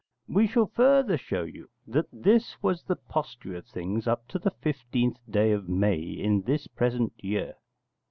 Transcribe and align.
We 0.27 0.47
shall 0.47 0.65
further 0.65 1.15
show 1.15 1.43
you 1.43 1.69
that 1.85 2.07
this 2.11 2.57
was 2.63 2.81
the 2.81 2.95
posture 2.95 3.55
of 3.57 3.67
things 3.67 4.07
up 4.07 4.27
to 4.29 4.39
the 4.39 4.49
15th 4.49 5.17
day 5.29 5.51
of 5.51 5.69
May 5.69 5.99
in 6.01 6.41
this 6.41 6.65
present 6.65 7.13
year. 7.23 7.53